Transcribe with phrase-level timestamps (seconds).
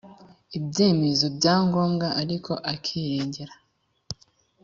[0.57, 3.53] ibyemezo bya ngombwa ariko akirengera